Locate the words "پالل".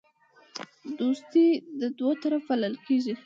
2.47-2.73